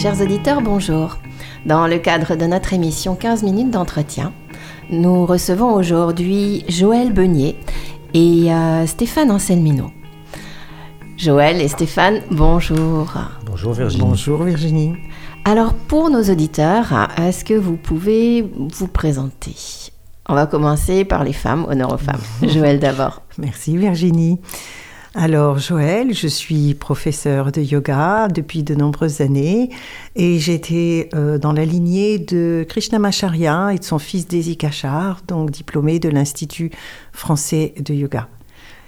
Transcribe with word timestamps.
Chers 0.00 0.22
auditeurs, 0.22 0.62
bonjour. 0.62 1.18
Dans 1.66 1.86
le 1.86 1.98
cadre 1.98 2.34
de 2.34 2.46
notre 2.46 2.72
émission 2.72 3.14
15 3.14 3.42
minutes 3.42 3.70
d'entretien, 3.70 4.32
nous 4.88 5.26
recevons 5.26 5.74
aujourd'hui 5.74 6.64
Joël 6.68 7.12
Beunier 7.12 7.54
et 8.14 8.50
euh, 8.50 8.86
Stéphane 8.86 9.30
Anselmino. 9.30 9.90
Joël 11.18 11.60
et 11.60 11.68
Stéphane, 11.68 12.22
bonjour. 12.30 13.12
Bonjour 13.44 13.74
Virginie. 13.74 14.02
Bonjour 14.02 14.42
Virginie. 14.42 14.94
Alors 15.44 15.74
pour 15.74 16.08
nos 16.08 16.22
auditeurs, 16.22 17.10
est-ce 17.18 17.44
que 17.44 17.52
vous 17.52 17.76
pouvez 17.76 18.50
vous 18.70 18.88
présenter? 18.88 19.54
On 20.30 20.34
va 20.34 20.46
commencer 20.46 21.04
par 21.04 21.24
les 21.24 21.34
femmes, 21.34 21.66
honneur 21.68 21.92
aux 21.92 21.98
femmes. 21.98 22.22
Joël 22.48 22.80
d'abord. 22.80 23.20
Merci 23.36 23.76
Virginie. 23.76 24.40
Alors 25.16 25.58
Joël, 25.58 26.14
je 26.14 26.28
suis 26.28 26.74
professeur 26.74 27.50
de 27.50 27.60
yoga 27.60 28.28
depuis 28.28 28.62
de 28.62 28.76
nombreuses 28.76 29.20
années 29.20 29.70
et 30.14 30.38
j'étais 30.38 31.08
euh, 31.14 31.36
dans 31.36 31.52
la 31.52 31.64
lignée 31.64 32.20
de 32.20 32.64
Krishnamacharya 32.68 33.74
et 33.74 33.78
de 33.78 33.84
son 33.84 33.98
fils 33.98 34.28
Desi 34.28 34.56
Kachar, 34.56 35.22
donc 35.26 35.50
diplômé 35.50 35.98
de 35.98 36.08
l'Institut 36.08 36.70
français 37.12 37.74
de 37.80 37.92
yoga. 37.92 38.28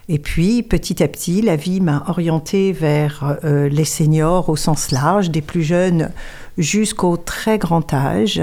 Et 0.08 0.20
puis, 0.20 0.62
petit 0.62 1.02
à 1.02 1.08
petit, 1.08 1.42
la 1.42 1.56
vie 1.56 1.80
m'a 1.80 2.04
orientée 2.06 2.70
vers 2.70 3.38
euh, 3.42 3.68
les 3.68 3.84
seniors 3.84 4.48
au 4.48 4.54
sens 4.54 4.92
large, 4.92 5.30
des 5.30 5.42
plus 5.42 5.64
jeunes 5.64 6.12
jusqu'au 6.56 7.16
très 7.16 7.58
grand 7.58 7.92
âge. 7.92 8.42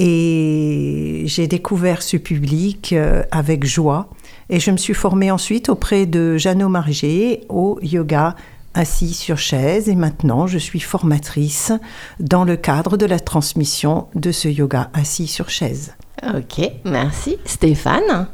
Et 0.00 1.24
j'ai 1.26 1.48
découvert 1.48 2.02
ce 2.02 2.16
public 2.16 2.92
euh, 2.92 3.24
avec 3.32 3.66
joie. 3.66 4.08
Et 4.48 4.60
je 4.60 4.70
me 4.70 4.76
suis 4.76 4.94
formée 4.94 5.32
ensuite 5.32 5.68
auprès 5.68 6.06
de 6.06 6.36
Jeannot 6.36 6.68
Margé 6.68 7.40
au 7.48 7.80
yoga 7.82 8.36
assis 8.74 9.12
sur 9.12 9.38
chaise. 9.38 9.88
Et 9.88 9.96
maintenant, 9.96 10.46
je 10.46 10.56
suis 10.56 10.78
formatrice 10.78 11.72
dans 12.20 12.44
le 12.44 12.56
cadre 12.56 12.96
de 12.96 13.06
la 13.06 13.18
transmission 13.18 14.06
de 14.14 14.30
ce 14.30 14.46
yoga 14.46 14.88
assis 14.94 15.26
sur 15.26 15.50
chaise. 15.50 15.94
Ok, 16.22 16.70
merci. 16.84 17.36
Stéphane? 17.44 18.28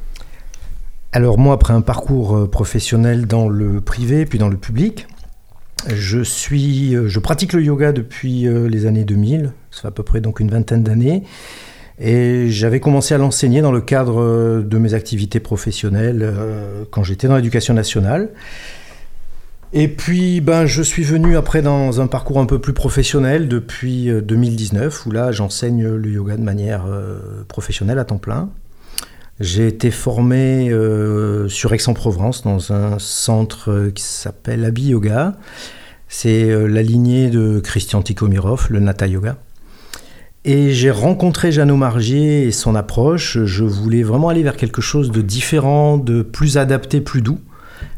Alors 1.13 1.39
moi, 1.39 1.55
après 1.55 1.73
un 1.73 1.81
parcours 1.81 2.37
euh, 2.37 2.47
professionnel 2.47 3.27
dans 3.27 3.49
le 3.49 3.81
privé 3.81 4.27
puis 4.27 4.39
dans 4.39 4.49
le 4.49 4.59
public, 4.59 5.07
euh, 5.91 7.09
je 7.09 7.19
pratique 7.19 7.53
le 7.53 7.63
yoga 7.63 7.93
depuis 7.93 8.47
euh, 8.47 8.69
les 8.69 8.87
années 8.87 9.05
2000, 9.05 9.53
ça 9.71 9.83
fait 9.83 9.89
à 9.89 9.91
peu 9.91 10.03
près 10.03 10.21
donc 10.21 10.41
une 10.41 10.51
vingtaine 10.51 10.83
d'années. 10.83 11.23
Et 11.99 12.51
j'avais 12.51 12.81
commencé 12.81 13.15
à 13.15 13.19
l'enseigner 13.19 13.61
dans 13.61 13.71
le 13.71 13.81
cadre 13.81 14.63
de 14.63 14.79
mes 14.79 14.95
activités 14.95 15.39
professionnelles 15.39 16.35
quand 16.91 17.05
j'étais 17.05 17.29
dans 17.29 17.37
l'éducation 17.37 17.73
nationale. 17.73 18.31
Et 19.73 19.87
puis, 19.87 20.41
ben, 20.41 20.67
je 20.67 20.83
suis 20.83 21.05
venu 21.05 21.37
après 21.37 21.63
dans 21.63 22.01
un 22.01 22.09
parcours 22.09 22.41
un 22.41 22.47
peu 22.47 22.59
plus 22.59 22.73
professionnel 22.73 23.47
depuis 23.47 24.11
2019, 24.11 25.07
où 25.07 25.13
là, 25.13 25.31
j'enseigne 25.31 25.87
le 25.87 26.11
yoga 26.11 26.37
de 26.37 26.43
manière 26.43 26.85
professionnelle 27.47 28.01
à 28.01 28.05
temps 28.05 28.19
plein. 28.19 28.51
J'ai 29.41 29.67
été 29.67 29.91
formé 29.91 30.71
euh, 30.71 31.49
sur 31.49 31.73
Aix-en-Provence 31.73 32.43
dans 32.43 32.73
un 32.73 32.99
centre 33.01 33.91
qui 33.95 34.03
s'appelle 34.03 34.65
Abi 34.65 34.89
Yoga. 34.89 35.35
C'est 36.09 36.45
euh, 36.45 36.67
la 36.67 36.83
lignée 36.83 37.31
de 37.31 37.59
Christian 37.59 38.01
Tikhomirov, 38.01 38.69
le 38.71 38.79
Nata 38.79 39.09
Yoga. 39.09 39.37
Et 40.45 40.73
j'ai 40.73 40.91
rencontré 40.91 41.51
Jeannot 41.51 41.77
Margier 41.77 42.45
et 42.45 42.53
son 42.53 42.75
approche. 42.75 43.39
Je 43.45 43.65
voulais 43.65 44.03
vraiment 44.03 44.29
aller 44.29 44.43
vers 44.43 44.57
quelque 44.57 44.83
chose 44.83 45.11
de 45.11 45.23
différent, 45.23 45.97
de 45.97 46.23
plus 46.23 46.59
adapté, 46.59 47.01
plus 47.01 47.23
doux. 47.23 47.41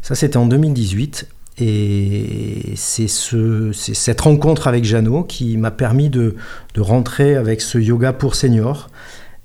Ça, 0.01 0.15
c'était 0.15 0.37
en 0.37 0.47
2018. 0.47 1.27
Et 1.59 2.73
c'est 2.75 3.07
ce, 3.07 3.71
cette 3.73 4.21
rencontre 4.21 4.67
avec 4.67 4.85
Jeannot 4.85 5.23
qui 5.23 5.57
m'a 5.57 5.71
permis 5.71 6.09
de, 6.09 6.35
rentrer 6.77 7.35
avec 7.35 7.61
ce 7.61 7.79
yoga 7.79 8.13
pour 8.13 8.35
seniors 8.35 8.89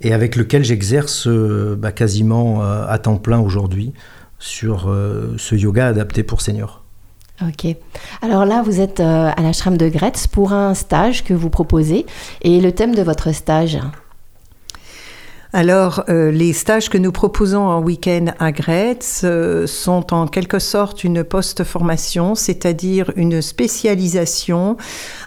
et 0.02 0.12
avec 0.12 0.36
lequel 0.36 0.64
j'exerce 0.64 1.26
euh, 1.26 1.76
bah, 1.78 1.92
quasiment 1.92 2.62
euh, 2.62 2.84
à 2.86 2.98
temps 2.98 3.16
plein 3.16 3.40
aujourd'hui 3.40 3.92
sur 4.38 4.88
euh, 4.88 5.34
ce 5.38 5.54
yoga 5.54 5.86
adapté 5.86 6.22
pour 6.22 6.40
seniors. 6.40 6.82
Ok. 7.40 7.66
Alors 8.20 8.44
là, 8.44 8.62
vous 8.62 8.80
êtes 8.80 9.00
à 9.00 9.34
l'ashram 9.40 9.76
de 9.76 9.88
Gretz 9.88 10.28
pour 10.30 10.52
un 10.52 10.74
stage 10.74 11.24
que 11.24 11.34
vous 11.34 11.50
proposez. 11.50 12.06
Et 12.42 12.60
le 12.60 12.72
thème 12.72 12.94
de 12.94 13.02
votre 13.02 13.32
stage? 13.32 13.78
Alors, 15.54 16.04
euh, 16.08 16.30
les 16.30 16.54
stages 16.54 16.88
que 16.88 16.96
nous 16.96 17.12
proposons 17.12 17.66
en 17.66 17.82
week-end 17.82 18.26
à 18.38 18.52
Gretz 18.52 19.20
euh, 19.24 19.66
sont 19.66 20.14
en 20.14 20.26
quelque 20.26 20.58
sorte 20.58 21.04
une 21.04 21.24
post-formation, 21.24 22.34
c'est-à-dire 22.34 23.12
une 23.16 23.42
spécialisation 23.42 24.78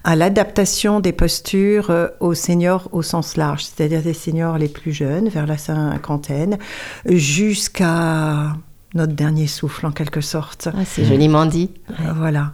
à 0.03 0.15
l'adaptation 0.15 0.99
des 0.99 1.11
postures 1.11 1.91
euh, 1.91 2.07
aux 2.19 2.33
seniors 2.33 2.89
au 2.91 3.03
sens 3.03 3.37
large, 3.37 3.65
c'est-à-dire 3.65 4.01
des 4.01 4.15
seniors 4.15 4.57
les 4.57 4.67
plus 4.67 4.93
jeunes, 4.93 5.29
vers 5.29 5.45
la 5.45 5.59
cinquantaine, 5.59 6.57
jusqu'à 7.05 8.55
notre 8.95 9.13
dernier 9.13 9.45
souffle 9.45 9.85
en 9.85 9.91
quelque 9.91 10.21
sorte. 10.21 10.69
Ah, 10.73 10.85
c'est 10.85 11.05
joliment 11.05 11.45
dit. 11.45 11.69
Voilà. 12.15 12.53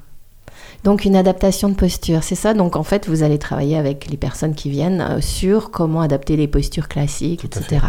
Donc 0.83 1.05
une 1.05 1.15
adaptation 1.15 1.69
de 1.69 1.75
posture, 1.75 2.23
c'est 2.23 2.35
ça. 2.35 2.53
Donc 2.53 2.75
en 2.75 2.83
fait, 2.83 3.07
vous 3.07 3.23
allez 3.23 3.37
travailler 3.37 3.77
avec 3.77 4.09
les 4.09 4.17
personnes 4.17 4.55
qui 4.55 4.69
viennent 4.69 5.01
euh, 5.01 5.21
sur 5.21 5.69
comment 5.71 6.01
adapter 6.01 6.35
les 6.35 6.47
postures 6.47 6.87
classiques, 6.87 7.45
etc. 7.45 7.85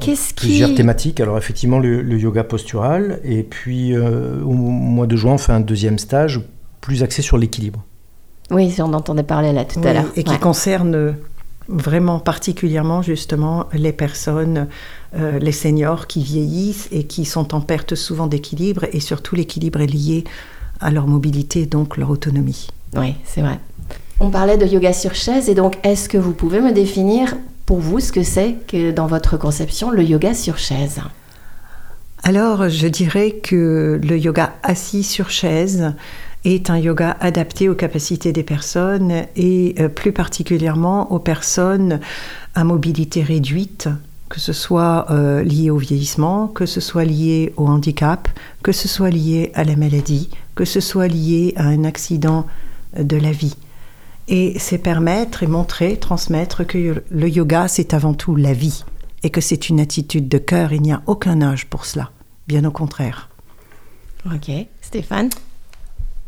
Qu'est-ce 0.00 0.34
qui... 0.34 0.46
Plusieurs 0.46 0.74
thématiques. 0.74 1.20
Alors 1.20 1.38
effectivement, 1.38 1.78
le, 1.78 2.18
yoga 2.18 2.44
postural. 2.44 3.20
Et 3.24 3.42
puis 3.42 3.94
euh, 3.94 4.42
au 4.42 4.52
mois 4.52 5.06
de 5.06 5.16
juin, 5.16 5.34
on 5.34 5.38
fait 5.38 5.52
un 5.52 5.60
deuxième 5.60 5.98
stage 5.98 6.40
plus 6.80 7.02
axé 7.02 7.22
sur 7.22 7.38
l'équilibre. 7.38 7.82
Oui, 8.50 8.74
on 8.78 8.92
entendait 8.92 9.22
parler 9.22 9.52
là 9.52 9.64
tout 9.64 9.80
à 9.84 9.94
l'heure. 9.94 10.04
Et 10.16 10.24
qui 10.24 10.38
concerne 10.38 11.16
vraiment 11.68 12.20
particulièrement 12.20 13.00
justement 13.00 13.66
les 13.72 13.92
personnes, 13.92 14.68
euh, 15.16 15.38
les 15.38 15.52
seniors 15.52 16.06
qui 16.06 16.22
vieillissent 16.22 16.88
et 16.92 17.04
qui 17.04 17.24
sont 17.24 17.54
en 17.54 17.62
perte 17.62 17.94
souvent 17.94 18.26
d'équilibre 18.26 18.84
et 18.92 19.00
surtout 19.00 19.34
l'équilibre 19.34 19.80
est 19.80 19.86
lié 19.86 20.24
à 20.80 20.90
leur 20.90 21.06
mobilité, 21.06 21.66
donc 21.66 21.96
leur 21.96 22.10
autonomie. 22.10 22.68
Oui, 22.96 23.14
c'est 23.24 23.40
vrai. 23.40 23.58
On 24.20 24.30
parlait 24.30 24.56
de 24.56 24.66
yoga 24.66 24.92
sur 24.92 25.14
chaise, 25.14 25.48
et 25.48 25.54
donc 25.54 25.78
est-ce 25.82 26.08
que 26.08 26.18
vous 26.18 26.32
pouvez 26.32 26.60
me 26.60 26.72
définir 26.72 27.36
pour 27.66 27.78
vous 27.78 28.00
ce 28.00 28.12
que 28.12 28.22
c'est 28.22 28.56
que 28.68 28.90
dans 28.90 29.06
votre 29.06 29.36
conception 29.36 29.90
le 29.90 30.02
yoga 30.02 30.34
sur 30.34 30.58
chaise? 30.58 31.00
Alors, 32.22 32.68
je 32.68 32.86
dirais 32.86 33.32
que 33.32 34.00
le 34.02 34.18
yoga 34.18 34.54
assis 34.62 35.02
sur 35.02 35.28
chaise 35.28 35.92
est 36.44 36.70
un 36.70 36.78
yoga 36.78 37.16
adapté 37.20 37.68
aux 37.68 37.74
capacités 37.74 38.32
des 38.32 38.42
personnes 38.42 39.24
et 39.36 39.74
euh, 39.78 39.88
plus 39.88 40.12
particulièrement 40.12 41.12
aux 41.12 41.18
personnes 41.18 42.00
à 42.54 42.64
mobilité 42.64 43.22
réduite, 43.22 43.88
que 44.34 44.40
ce 44.40 44.52
soit 44.52 45.06
euh, 45.12 45.44
lié 45.44 45.70
au 45.70 45.76
vieillissement, 45.76 46.48
que 46.48 46.66
ce 46.66 46.80
soit 46.80 47.04
lié 47.04 47.52
au 47.56 47.68
handicap, 47.68 48.28
que 48.64 48.72
ce 48.72 48.88
soit 48.88 49.10
lié 49.10 49.52
à 49.54 49.62
la 49.62 49.76
maladie, 49.76 50.28
que 50.56 50.64
ce 50.64 50.80
soit 50.80 51.06
lié 51.06 51.52
à 51.54 51.66
un 51.66 51.84
accident 51.84 52.44
de 52.98 53.16
la 53.16 53.30
vie. 53.30 53.54
Et 54.26 54.58
c'est 54.58 54.78
permettre 54.78 55.44
et 55.44 55.46
montrer, 55.46 55.98
transmettre 55.98 56.66
que 56.66 57.04
le 57.08 57.28
yoga, 57.28 57.68
c'est 57.68 57.94
avant 57.94 58.12
tout 58.12 58.34
la 58.34 58.52
vie 58.52 58.84
et 59.22 59.30
que 59.30 59.40
c'est 59.40 59.68
une 59.68 59.78
attitude 59.78 60.28
de 60.28 60.38
cœur. 60.38 60.72
Il 60.72 60.82
n'y 60.82 60.92
a 60.92 61.02
aucun 61.06 61.40
âge 61.40 61.66
pour 61.66 61.86
cela, 61.86 62.10
bien 62.48 62.64
au 62.64 62.72
contraire. 62.72 63.28
Ok, 64.26 64.50
Stéphane? 64.80 65.30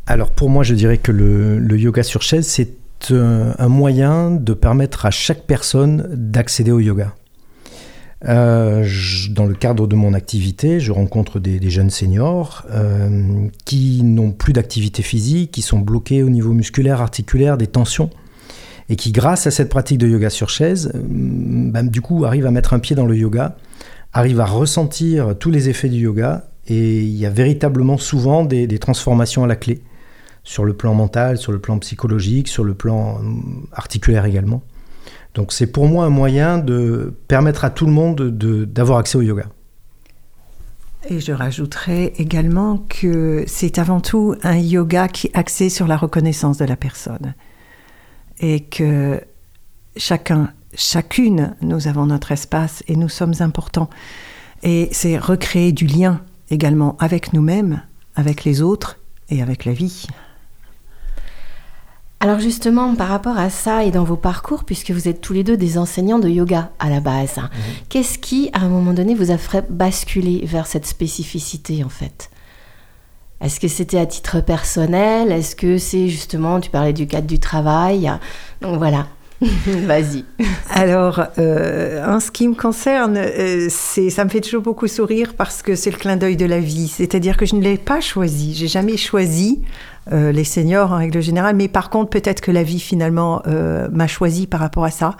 Alors 0.07 0.31
pour 0.31 0.49
moi, 0.49 0.63
je 0.63 0.75
dirais 0.75 0.99
que 0.99 1.11
le, 1.11 1.77
yoga 1.77 2.05
sur 2.05 2.23
chaise, 2.23 2.47
c'est 2.47 2.77
un 3.11 3.69
moyen 3.69 4.31
de 4.31 4.55
permettre 4.55 5.07
à 5.07 5.11
chaque 5.11 5.43
personne 5.43 6.07
d'accéder 6.13 6.71
au 6.71 6.79
yoga. 6.79 7.13
Euh, 8.25 8.89
dans 9.31 9.45
le 9.45 9.55
cadre 9.55 9.87
de 9.87 9.95
mon 9.95 10.15
activité, 10.15 10.81
je 10.81 10.91
rencontre 10.91 11.39
des, 11.39 11.71
jeunes 11.71 11.91
seniors 11.91 12.65
euh, 12.71 13.49
qui 13.65 14.03
n'ont 14.03 14.33
plus 14.33 14.53
d'activité 14.53 15.03
physique, 15.03 15.51
qui 15.51 15.63
sont 15.63 15.79
bloqués 15.79 16.23
au 16.23 16.31
niveau 16.31 16.53
musculaire, 16.53 17.03
articulaire, 17.03 17.59
des 17.59 17.67
tensions, 17.67 18.11
et 18.89 18.97
qui, 18.97 19.13
grâce 19.13 19.47
à 19.47 19.51
cette 19.51 19.69
pratique 19.69 19.99
de 19.99 20.09
yoga 20.09 20.31
sur 20.31 20.49
chaise, 20.49 20.91
euh, 20.95 21.01
bah, 21.05 21.83
du 21.83 22.01
coup, 22.01 22.25
arrivent 22.25 22.47
à 22.47 22.51
mettre 22.51 22.73
un 22.73 22.79
pied 22.79 22.97
dans 22.97 23.07
le 23.07 23.17
yoga, 23.17 23.57
arrivent 24.13 24.41
à 24.41 24.47
ressentir 24.47 25.37
tous 25.39 25.51
les 25.51 25.69
effets 25.69 25.91
du 25.91 25.99
yoga, 25.99 26.49
et 26.69 27.03
il 27.03 27.17
y 27.17 27.27
a 27.27 27.31
véritablement 27.31 27.99
souvent 27.99 28.45
des, 28.45 28.67
des 28.67 28.79
transformations 28.79 29.45
à 29.45 29.47
la 29.47 29.57
clé, 29.57 29.83
sur 30.43 30.65
le 30.65 30.73
plan 30.73 30.95
mental, 30.95 31.37
sur 31.37 31.53
le 31.53 31.59
plan 31.59 31.79
psychologique, 31.81 32.49
sur 32.49 32.65
le 32.65 32.75
plan 32.75 33.21
articulaire 33.73 34.25
également. 34.25 34.63
Donc 35.37 35.53
c'est 35.53 35.67
pour 35.67 35.87
moi 35.87 36.07
un 36.07 36.11
moyen 36.11 36.57
de 36.57 37.15
permettre 37.29 37.65
à 37.67 37.71
tout 37.71 37.85
le 37.85 37.93
monde 37.93 38.31
d'avoir 38.31 38.99
accès 38.99 39.19
au 39.19 39.23
yoga. 39.23 39.45
Et 41.09 41.21
je 41.21 41.31
rajouterais 41.31 42.15
également 42.17 42.79
que 42.89 43.45
c'est 43.47 43.79
avant 43.79 44.01
tout 44.01 44.35
un 44.43 44.57
yoga 44.57 45.09
qui 45.09 45.29
est 45.29 45.37
axé 45.37 45.69
sur 45.69 45.87
la 45.87 45.99
reconnaissance 45.99 46.57
de 46.57 46.65
la 46.65 46.75
personne. 46.75 47.35
Et 48.41 48.61
que 48.61 49.21
chacun, 49.97 50.53
chacune, 50.75 51.55
nous 51.61 51.87
avons 51.87 52.07
notre 52.07 52.33
espace 52.33 52.83
et 52.89 52.97
nous 52.97 53.11
sommes 53.11 53.35
importants. 53.41 53.91
Et 54.63 54.89
c'est 54.91 55.19
recréer 55.19 55.73
du 55.73 55.87
lien 55.87 56.23
également 56.51 56.97
avec 56.99 57.35
nous-mêmes, 57.35 57.83
avec 58.15 58.45
les 58.45 58.63
autres 58.63 58.99
et 59.29 59.43
avec 59.43 59.67
la 59.67 59.75
vie. 59.75 60.07
Alors 62.27 62.41
justement, 62.41 62.93
par 62.97 63.07
rapport 63.07 63.39
à 63.39 63.51
ça 63.51 63.85
et 63.85 63.93
dans 63.93 64.03
vos 64.03 64.17
parcours, 64.17 64.65
puisque 64.65 64.91
vous 64.91 65.07
êtes 65.07 65.21
tous 65.21 65.33
les 65.33 65.45
deux 65.45 65.57
des 65.57 65.79
enseignants 65.79 66.19
de 66.19 66.29
yoga 66.29 66.73
à 66.81 66.91
la 66.91 66.99
base, 66.99 67.37
mhm. 67.37 67.45
qu'est-ce 67.89 68.19
qui, 68.19 68.51
à 68.53 68.63
un 68.63 68.69
moment 68.69 68.93
donné, 68.93 69.15
vous 69.15 69.31
a 69.31 69.39
fait 69.39 69.65
basculer 69.71 70.45
vers 70.45 70.67
cette 70.67 70.87
spécificité 70.87 71.85
en 71.85 71.89
fait? 71.89 72.29
Est-ce 73.41 73.61
que 73.61 73.69
c'était 73.69 73.99
à 73.99 74.07
titre 74.07 74.41
personnel? 74.41 75.31
Est-ce 75.31 75.55
que 75.55 75.79
c'est 75.79 76.09
justement, 76.09 76.59
tu 76.59 76.69
parlais 76.69 76.93
du 76.93 77.07
cadre 77.07 77.29
du 77.29 77.39
travail? 77.39 78.11
Donc 78.61 78.79
voilà. 78.79 79.07
Vas-y. 79.67 80.25
Alors, 80.71 81.23
euh, 81.39 82.05
en 82.07 82.21
ce 82.21 82.31
qui 82.31 82.49
me 82.49 82.55
concerne, 82.55 83.19
euh, 83.19 83.67
c'est, 83.69 84.09
ça 84.09 84.25
me 84.25 84.31
fait 84.31 84.41
toujours 84.41 84.63
beaucoup 84.63 84.89
sourire 84.89 85.35
parce 85.37 85.63
que 85.63 85.75
c'est 85.75 85.91
le 85.91 85.99
clin 85.99 86.17
d'œil 86.17 86.37
de 86.37 86.47
la 86.47 86.59
vie. 86.59 86.89
C'est-à-dire 86.89 87.37
que 87.37 87.45
je 87.45 87.55
ne 87.55 87.61
l'ai 87.61 87.77
pas 87.77 88.01
choisi. 88.01 88.55
J'ai 88.55 88.67
jamais 88.67 88.97
choisi 88.97 89.61
euh, 90.11 90.33
les 90.33 90.45
seniors 90.45 90.93
en 90.93 90.97
règle 90.97 91.21
générale, 91.21 91.55
mais 91.55 91.69
par 91.69 91.91
contre, 91.91 92.09
peut-être 92.09 92.41
que 92.41 92.51
la 92.51 92.63
vie 92.63 92.81
finalement 92.81 93.43
m'a 93.91 94.07
choisi 94.07 94.47
par 94.47 94.61
rapport 94.61 94.85
à 94.85 94.91
ça 94.91 95.17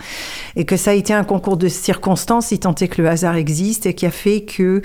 et 0.55 0.65
que 0.65 0.77
ça 0.77 0.93
a 0.93 0.95
été 0.95 1.13
un 1.13 1.25
concours 1.25 1.59
de 1.59 1.69
circonstances, 1.69 2.47
si 2.47 2.59
tant 2.59 2.75
est 2.75 2.89
que 2.89 3.03
le 3.03 3.09
hasard 3.09 3.37
existe, 3.37 3.85
et 3.85 3.95
qui 3.95 4.07
a 4.07 4.11
fait 4.11 4.43
que 4.43 4.81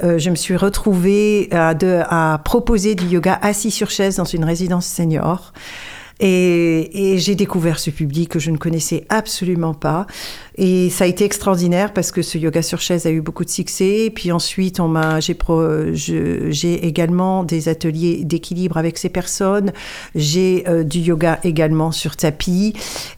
je 0.00 0.30
me 0.30 0.36
suis 0.36 0.56
retrouvée 0.56 1.48
à, 1.50 1.74
à 2.08 2.38
proposer 2.38 2.94
du 2.94 3.06
yoga 3.06 3.38
assis 3.42 3.72
sur 3.72 3.90
chaise 3.90 4.16
dans 4.16 4.24
une 4.24 4.44
résidence 4.44 4.86
senior. 4.86 5.52
Et, 6.20 7.16
j'ai 7.18 7.34
découvert 7.34 7.78
ce 7.78 7.90
public 7.90 8.30
que 8.30 8.38
je 8.38 8.50
ne 8.50 8.56
connaissais 8.56 9.04
absolument 9.08 9.74
pas. 9.74 10.06
Et 10.56 10.88
ça 10.90 11.04
a 11.04 11.06
été 11.06 11.24
extraordinaire 11.24 11.92
parce 11.92 12.10
que 12.10 12.22
ce 12.22 12.38
yoga 12.38 12.62
sur 12.62 12.80
chaise 12.80 13.06
a 13.06 13.10
eu 13.10 13.20
beaucoup 13.20 13.44
de 13.44 13.50
succès. 13.50 14.06
Et 14.06 14.10
puis 14.10 14.32
ensuite, 14.32 14.80
on 14.80 14.88
m'a, 14.88 15.20
j'ai, 15.20 15.36
j'ai 16.50 16.86
également 16.86 17.44
des 17.44 17.68
ateliers 17.68 18.24
d'équilibre 18.24 18.76
avec 18.76 18.98
ces 18.98 19.08
personnes. 19.08 19.72
J'ai 20.14 20.64
euh, 20.68 20.84
du 20.84 21.00
yoga 21.00 21.38
également 21.44 21.92
sur 21.92 22.16
tapis. 22.16 22.74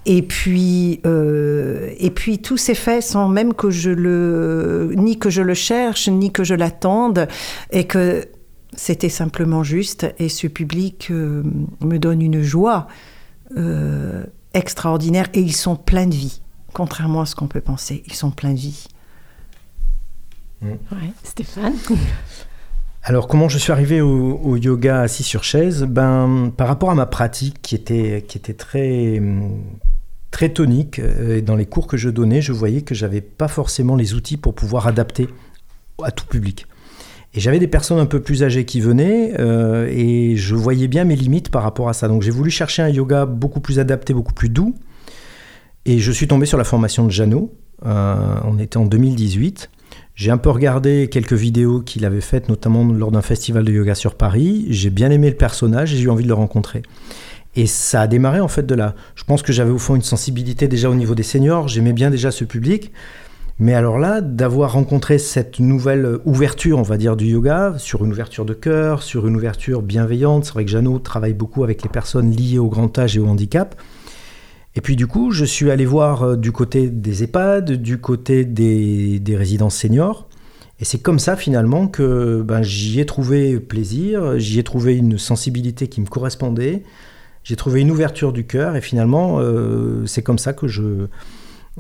Et 0.07 0.23
puis, 0.23 1.01
euh, 1.07 1.91
et 1.99 2.11
puis 2.11 2.39
tout 2.39 2.57
s'est 2.57 2.75
fait 2.75 3.01
sans 3.01 3.29
même 3.29 3.55
que 3.55 3.71
je 3.71 3.91
le, 3.91 4.93
ni 4.97 5.19
que 5.19 5.31
je 5.31 5.43
le 5.43 5.55
cherche, 5.55 6.09
ni 6.09 6.33
que 6.33 6.45
je 6.45 6.55
l'attende. 6.55 7.29
Et 7.71 7.85
que 7.85 8.25
c'était 8.77 9.09
simplement 9.09 9.63
juste 9.63 10.07
et 10.19 10.29
ce 10.29 10.47
public 10.47 11.09
euh, 11.11 11.43
me 11.81 11.99
donne 11.99 12.23
une 12.23 12.43
joie 12.43 12.87
euh, 13.57 14.25
extraordinaire 14.55 15.27
et 15.35 15.41
ils 15.41 15.57
sont 15.57 15.77
pleins 15.77 16.07
de 16.07 16.15
vie, 16.15 16.43
contrairement 16.75 17.23
à 17.23 17.27
ce 17.27 17.35
qu'on 17.35 17.49
peut 17.49 17.61
penser. 17.61 18.03
Ils 18.07 18.15
sont 18.15 18.31
pleins 18.31 18.53
de 18.53 18.59
vie. 18.59 18.87
Mm. 20.61 20.75
Stéphane 21.23 21.75
alors, 23.05 23.27
comment 23.27 23.49
je 23.49 23.57
suis 23.57 23.73
arrivé 23.73 24.03
au, 24.03 24.57
yoga 24.57 25.01
assis 25.01 25.23
sur 25.23 25.43
chaise? 25.43 25.85
Ben, 25.85 26.53
Par 26.55 26.69
rapport 26.69 26.91
à 26.91 26.95
ma 26.95 27.07
pratique 27.07 27.63
qui 27.63 27.75
était, 27.75 28.23
qui 28.27 28.37
était 28.37 28.53
très, 28.53 29.23
très 30.31 30.51
tonique, 30.51 30.99
euh, 30.99 31.39
et 31.39 31.41
dans 31.41 31.57
les 31.57 31.65
cours 31.65 31.87
que 31.87 31.97
je 31.97 32.11
donnais, 32.11 32.43
je 32.43 32.53
voyais 32.53 32.83
que 32.83 32.95
j'avais 32.95 33.23
pas 33.23 33.49
forcément 33.49 33.97
les 33.97 34.13
outils 34.13 34.37
pour 34.37 34.55
pouvoir 34.55 34.87
adapter 34.87 35.29
à 36.03 36.11
tout 36.11 36.27
public. 36.27 36.67
Et 37.35 37.41
j'avais 37.41 37.59
des 37.59 37.69
personnes 37.69 37.99
un 37.99 38.07
peu 38.07 38.21
plus 38.21 38.43
âgées 38.43 38.65
qui 38.65 38.81
venaient 38.81 39.35
euh, 39.39 39.87
et 39.91 40.37
je 40.37 40.55
voyais 40.55 40.89
bien 40.89 41.05
mes 41.05 41.17
limites 41.17 41.51
par 41.51 41.63
rapport 41.63 41.89
à 41.89 41.93
ça. 41.93 42.09
Donc 42.09 42.23
j'ai 42.23 42.31
voulu 42.31 42.51
chercher 42.51 42.83
un 42.83 42.89
yoga 42.89 43.27
beaucoup 43.27 43.61
plus 43.61 43.79
adapté, 43.79 44.15
beaucoup 44.15 44.33
plus 44.33 44.49
doux. 44.49 44.75
Et 45.85 45.99
je 45.99 46.13
suis 46.13 46.27
tombé 46.27 46.47
sur 46.47 46.59
la 46.59 46.65
formation 46.65 47.05
de 47.05 47.11
Jeannot. 47.11 47.53
Euh, 47.87 48.17
on 48.45 48.59
était 48.59 48.79
en 48.79 48.87
2018. 48.87 49.71
J'ai 50.15 50.31
un 50.31 50.39
peu 50.39 50.51
regardé 50.51 51.09
quelques 51.11 51.35
vidéos 51.35 51.81
qu'il 51.81 52.05
avait 52.05 52.21
faites, 52.21 52.49
notamment 52.49 52.85
lors 52.85 53.13
d'un 53.13 53.23
festival 53.23 53.65
de 53.65 53.73
yoga 53.73 53.95
sur 53.95 54.15
Paris. 54.15 54.67
J'ai 54.71 54.91
bien 54.91 55.11
aimé 55.11 55.29
le 55.29 55.37
personnage 55.37 55.93
et 55.93 55.97
j'ai 55.97 56.05
eu 56.05 56.11
envie 56.11 56.25
de 56.25 56.29
le 56.29 56.35
rencontrer. 56.35 56.83
Et 57.57 57.67
ça 57.67 58.03
a 58.03 58.07
démarré 58.07 58.41
en 58.41 58.49
fait 58.49 58.65
de 58.67 58.75
là. 58.75 58.95
Je 59.15 59.25
pense 59.25 59.43
que 59.43 59.53
j'avais 59.53 59.71
au 59.71 59.79
fond 59.79 59.95
une 59.97 60.03
sensibilité 60.03 60.67
déjà 60.67 60.91
au 60.91 60.95
niveau 60.95 61.15
des 61.15 61.23
seniors. 61.23 61.69
J'aimais 61.69 61.93
bien 61.93 62.11
déjà 62.11 62.31
ce 62.31 62.45
public. 62.45 62.93
Mais 63.61 63.75
alors 63.75 63.99
là, 63.99 64.21
d'avoir 64.21 64.73
rencontré 64.73 65.19
cette 65.19 65.59
nouvelle 65.59 66.19
ouverture, 66.25 66.79
on 66.79 66.83
va 66.83 66.97
dire, 66.97 67.17
du 67.17 67.27
yoga, 67.27 67.75
sur 67.79 68.05
une 68.05 68.13
ouverture 68.13 68.45
de 68.45 68.55
cœur, 68.55 69.03
sur 69.03 69.27
une 69.27 69.35
ouverture 69.35 69.83
bienveillante, 69.83 70.45
c'est 70.45 70.53
vrai 70.53 70.65
que 70.65 70.71
Jeannot 70.71 71.01
travaille 71.01 71.35
beaucoup 71.35 71.65
avec 71.65 71.83
les 71.83 71.89
personnes 71.89 72.31
liées 72.31 72.59
au 72.59 72.69
grand 72.69 72.97
âge 72.99 73.17
et 73.17 73.21
au 73.21 73.27
handicap. 73.27 73.75
Et 74.77 74.81
puis 74.81 74.95
du 74.95 75.09
coup, 75.09 75.33
je 75.33 75.45
suis 75.45 75.73
allé 75.73 75.85
voir 75.87 76.23
euh, 76.23 76.37
du 76.37 76.53
côté 76.53 76.89
des 76.89 77.25
EHPAD, 77.25 77.73
du 77.73 77.99
côté 77.99 78.45
des, 78.45 79.21
résidences 79.37 79.75
seniors. 79.75 80.29
Et 80.79 80.85
c'est 80.85 81.01
comme 81.01 81.19
ça 81.19 81.35
finalement 81.35 81.89
que 81.89 82.43
ben, 82.47 82.63
j'y 82.63 83.01
ai 83.01 83.07
trouvé 83.07 83.59
plaisir, 83.59 84.39
j'y 84.39 84.61
ai 84.61 84.63
trouvé 84.63 84.97
une 84.97 85.19
sensibilité 85.19 85.89
qui 85.89 86.01
me 86.01 86.07
correspondait, 86.07 86.85
j'ai 87.43 87.57
trouvé 87.57 87.81
une 87.81 87.91
ouverture 87.91 88.33
du 88.33 88.47
cœur 88.47 88.77
et 88.77 88.81
finalement 88.81 89.41
euh, 89.41 90.07
c'est 90.07 90.23
comme 90.23 90.39
ça 90.39 90.53
que 90.53 90.69
je, 90.69 91.09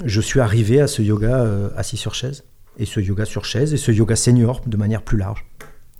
je 0.04 0.20
suis 0.20 0.40
arrivé 0.40 0.80
à 0.80 0.86
ce 0.86 1.02
yoga 1.02 1.40
euh, 1.40 1.68
assis 1.76 1.96
sur 1.96 2.14
chaise, 2.14 2.44
et 2.78 2.84
ce 2.84 3.00
yoga 3.00 3.24
sur 3.24 3.44
chaise, 3.44 3.74
et 3.74 3.76
ce 3.76 3.92
yoga 3.92 4.16
senior 4.16 4.62
de 4.66 4.76
manière 4.76 5.02
plus 5.02 5.18
large. 5.18 5.44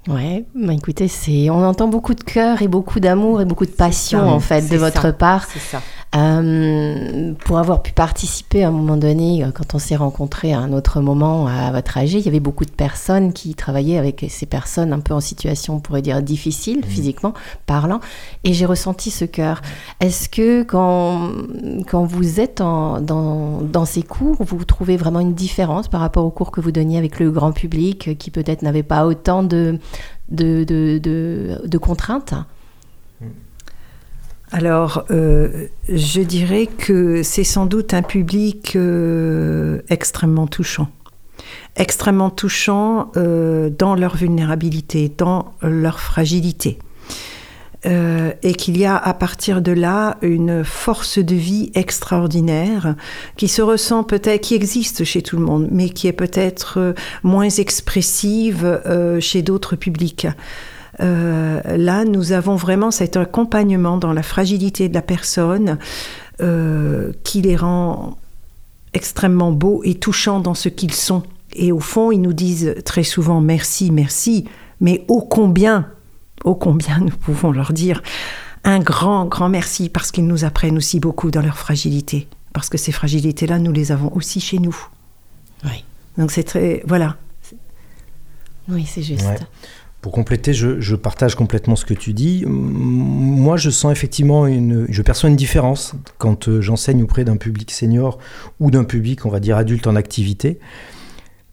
Ouais, 0.08 0.46
bah 0.54 0.72
écoutez, 0.72 1.06
c'est, 1.06 1.50
on 1.50 1.62
entend 1.64 1.88
beaucoup 1.88 2.14
de 2.14 2.22
cœur 2.22 2.62
et 2.62 2.68
beaucoup 2.68 2.98
d'amour 2.98 3.42
et 3.42 3.44
beaucoup 3.44 3.66
de 3.66 3.70
passion 3.70 4.20
en 4.20 4.40
fait 4.40 4.70
de 4.70 4.76
votre 4.76 5.10
part. 5.10 5.44
C'est 5.44 5.58
ça. 5.58 5.82
Euh, 6.14 7.34
pour 7.44 7.58
avoir 7.58 7.82
pu 7.82 7.93
participer 7.93 8.64
à 8.64 8.69
un 8.69 8.70
moment 8.70 8.96
donné, 8.96 9.44
euh, 9.44 9.50
quand 9.52 9.75
on 9.75 9.78
s'est 9.78 9.94
rencontrés 9.94 10.55
à 10.55 10.58
un 10.58 10.72
autre 10.72 11.02
moment 11.02 11.46
à 11.46 11.70
votre 11.70 11.99
âge, 11.99 12.14
il 12.14 12.20
y 12.20 12.28
avait 12.28 12.40
beaucoup 12.40 12.64
de 12.64 12.70
personnes 12.70 13.34
qui 13.34 13.55
travaillaient 13.55 13.99
avec 13.99 14.25
ces 14.31 14.46
personnes 14.46 14.94
un 14.94 15.00
peu 15.00 15.12
en 15.12 15.20
situation, 15.20 15.76
on 15.76 15.81
pourrait 15.81 16.00
dire, 16.00 16.22
difficile, 16.22 16.78
mmh. 16.78 16.84
physiquement 16.84 17.34
parlant, 17.66 18.00
et 18.44 18.55
j'ai 18.55 18.64
ressenti 18.64 19.10
ce 19.10 19.26
cœur. 19.26 19.60
Est-ce 20.00 20.31
que 20.31 20.62
quand, 20.62 21.31
quand 21.87 22.06
vous 22.06 22.40
êtes 22.40 22.62
en, 22.62 23.02
dans, 23.02 23.61
dans 23.61 23.84
ces 23.84 24.02
cours, 24.02 24.37
vous 24.40 24.64
trouvez 24.64 24.96
vraiment 24.96 25.20
une 25.20 25.34
différence 25.34 25.88
par 25.88 26.00
rapport 26.00 26.25
aux 26.25 26.31
cours 26.31 26.52
que 26.52 26.62
vous 26.62 26.72
donniez 26.72 26.96
avec 26.96 27.20
le 27.20 27.31
grand 27.31 27.52
public 27.52 28.16
qui 28.16 28.31
peut-être 28.31 28.62
n'avait 28.62 28.82
pas 28.82 29.04
autant 29.04 29.43
de, 29.43 29.78
de, 30.31 30.64
de, 30.64 30.99
de, 31.02 31.61
de 31.66 31.78
contraintes? 31.78 32.32
Alors, 34.50 35.04
euh, 35.10 35.66
je 35.88 36.20
dirais 36.20 36.66
que 36.66 37.22
c'est 37.22 37.44
sans 37.44 37.66
doute 37.66 37.92
un 37.92 38.02
public 38.02 38.76
euh, 38.76 39.80
extrêmement 39.90 40.46
touchant. 40.46 40.88
Extrêmement 41.76 42.30
touchant 42.30 43.12
euh, 43.16 43.68
dans 43.70 43.94
leur 43.94 44.16
vulnérabilité, 44.16 45.12
dans 45.16 45.52
leur 45.62 46.00
fragilité. 46.00 46.78
et 47.84 48.54
qu'il 48.54 48.76
y 48.76 48.84
a 48.84 48.96
à 48.96 49.14
partir 49.14 49.62
de 49.62 49.70
là 49.73 50.18
une 50.20 50.64
force 50.64 51.18
de 51.20 51.37
vie 51.37 51.70
extraordinaire 51.75 52.96
qui 53.37 53.46
se 53.46 53.62
ressent 53.62 54.02
peut-être, 54.02 54.42
qui 54.42 54.54
existe 54.56 55.04
chez 55.04 55.23
tout 55.23 55.37
le 55.37 55.44
monde, 55.44 55.68
mais 55.70 55.88
qui 55.88 56.08
est 56.08 56.12
peut-être 56.12 56.94
moins 57.23 57.49
expressive 57.49 58.80
chez 59.20 59.42
d'autres 59.42 59.76
publics. 59.76 60.26
Euh, 61.00 61.61
là, 61.76 62.05
nous 62.05 62.33
avons 62.33 62.57
vraiment 62.57 62.90
cet 62.90 63.17
accompagnement 63.17 63.97
dans 63.97 64.12
la 64.12 64.23
fragilité 64.23 64.88
de 64.88 64.95
la 64.95 65.02
personne 65.02 65.78
euh, 66.40 67.12
qui 67.25 67.43
les 67.43 67.57
rend 67.57 68.17
extrêmement 68.95 69.52
beaux 69.52 69.83
et 69.85 69.95
touchants 69.95 70.40
dans 70.40 70.55
ce 70.55 70.69
qu'ils 70.69 70.95
sont. 70.95 71.23
Et 71.55 71.73
au 71.73 71.81
fond, 71.81 72.11
ils 72.11 72.21
nous 72.21 72.33
disent 72.33 72.75
très 72.85 73.05
souvent 73.05 73.40
merci, 73.40 73.90
merci, 73.90 74.45
mais 74.81 75.05
ô 75.09 75.21
combien, 75.23 75.88
ô 76.45 76.55
combien 76.55 76.99
nous 76.99 77.17
pouvons 77.17 77.52
leur 77.52 77.73
dire 77.73 78.02
un 78.64 78.81
grand, 78.81 79.26
grand 79.26 79.49
merci 79.49 79.88
parce 79.88 80.11
qu'ils 80.11 80.26
nous 80.26 80.45
apprennent 80.45 80.76
aussi 80.76 81.00
beaucoup 81.00 81.31
dans 81.31 81.43
leur 81.43 81.59
fragilité. 81.59 82.28
Parce 82.52 82.69
que 82.69 82.78
ces 82.78 82.93
fragilités-là, 82.93 83.59
nous 83.59 83.73
les 83.73 83.93
avons 83.93 84.12
aussi 84.14 84.40
chez 84.40 84.59
nous. 84.59 84.76
Oui. 85.64 85.85
Donc 86.17 86.33
c'est 86.33 86.43
très. 86.43 86.83
Voilà. 86.87 87.17
Oui, 88.69 88.85
c'est 88.87 89.02
juste. 89.02 89.47
Pour 90.00 90.12
compléter, 90.12 90.55
je, 90.55 90.95
partage 90.95 91.35
complètement 91.35 91.75
ce 91.75 91.85
que 91.85 91.95
tu 91.95 92.12
dis. 92.12 92.45
Moi, 92.47 93.57
je 93.57 93.69
sens 93.69 93.90
effectivement 93.90 94.47
une, 94.47 94.87
je 94.88 95.02
perçois 95.02 95.28
une 95.28 95.37
différence 95.37 95.95
quand 96.19 96.49
euh, 96.49 96.61
j'enseigne 96.61 97.02
auprès 97.02 97.25
d'un 97.25 97.37
public 97.37 97.73
senior 97.73 98.19
ou 98.61 98.71
d'un 98.71 98.85
public, 98.85 99.26
on 99.26 99.28
va 99.28 99.40
dire 99.40 99.57
adulte 99.57 99.88
en 99.88 99.97
activité, 99.97 100.61